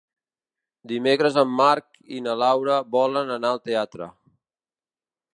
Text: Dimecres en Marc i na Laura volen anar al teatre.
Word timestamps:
Dimecres 0.91 1.35
en 1.41 1.51
Marc 1.59 1.99
i 2.19 2.21
na 2.27 2.33
Laura 2.43 2.77
volen 2.95 3.33
anar 3.35 3.51
al 3.57 3.61
teatre. 3.67 4.09